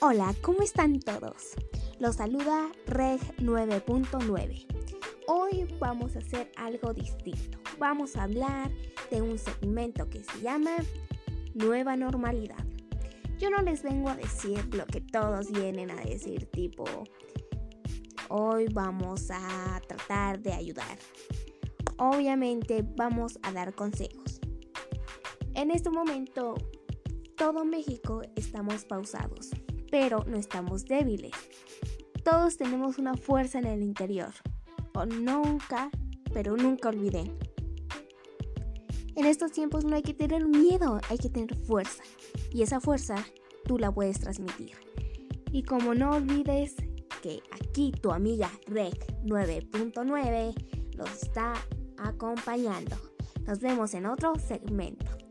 Hola, 0.00 0.34
¿cómo 0.42 0.62
están 0.62 0.98
todos? 0.98 1.54
Los 2.00 2.16
saluda 2.16 2.68
Reg 2.86 3.20
9.9. 3.36 4.66
Hoy 5.28 5.68
vamos 5.78 6.16
a 6.16 6.18
hacer 6.18 6.50
algo 6.56 6.92
distinto. 6.92 7.58
Vamos 7.78 8.16
a 8.16 8.24
hablar 8.24 8.72
de 9.12 9.22
un 9.22 9.38
segmento 9.38 10.10
que 10.10 10.24
se 10.24 10.40
llama 10.40 10.76
Nueva 11.54 11.96
Normalidad. 11.96 12.58
Yo 13.38 13.50
no 13.50 13.62
les 13.62 13.84
vengo 13.84 14.08
a 14.08 14.16
decir 14.16 14.74
lo 14.74 14.84
que 14.84 15.00
todos 15.00 15.52
vienen 15.52 15.92
a 15.92 15.96
decir, 15.96 16.46
tipo, 16.46 16.84
hoy 18.28 18.66
vamos 18.72 19.30
a 19.30 19.80
tratar 19.86 20.40
de 20.40 20.54
ayudar. 20.54 20.98
Obviamente 21.98 22.84
vamos 22.96 23.38
a 23.42 23.52
dar 23.52 23.74
consejos. 23.74 24.40
En 25.54 25.70
este 25.70 25.88
momento, 25.88 26.56
todo 27.36 27.64
México 27.64 28.22
estamos 28.34 28.84
pausados 28.84 29.50
pero 29.94 30.24
no 30.26 30.36
estamos 30.36 30.86
débiles. 30.86 31.30
Todos 32.24 32.56
tenemos 32.56 32.98
una 32.98 33.14
fuerza 33.14 33.60
en 33.60 33.66
el 33.66 33.80
interior. 33.80 34.32
O 34.92 35.06
nunca, 35.06 35.88
pero 36.32 36.56
nunca 36.56 36.88
olviden. 36.88 37.38
En 39.14 39.24
estos 39.24 39.52
tiempos 39.52 39.84
no 39.84 39.94
hay 39.94 40.02
que 40.02 40.12
tener 40.12 40.48
miedo, 40.48 41.00
hay 41.08 41.18
que 41.18 41.30
tener 41.30 41.54
fuerza. 41.64 42.02
Y 42.50 42.62
esa 42.62 42.80
fuerza 42.80 43.24
tú 43.66 43.78
la 43.78 43.92
puedes 43.92 44.18
transmitir. 44.18 44.72
Y 45.52 45.62
como 45.62 45.94
no 45.94 46.10
olvides 46.10 46.74
que 47.22 47.40
aquí 47.52 47.92
tu 47.92 48.10
amiga 48.10 48.50
Rec 48.66 48.96
9.9 49.22 50.96
los 50.96 51.22
está 51.22 51.54
acompañando. 51.98 52.96
Nos 53.46 53.60
vemos 53.60 53.94
en 53.94 54.06
otro 54.06 54.34
segmento. 54.40 55.23